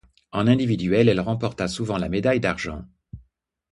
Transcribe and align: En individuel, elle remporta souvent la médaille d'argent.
En 0.31 0.47
individuel, 0.47 1.09
elle 1.09 1.19
remporta 1.19 1.67
souvent 1.67 1.99
la 1.99 2.09
médaille 2.09 2.39
d'argent. 2.39 2.83